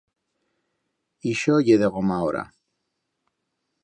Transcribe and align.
Ixo 1.31 1.55
ye 1.67 1.75
de 1.81 1.89
goma 1.97 2.15
aora. 2.23 2.43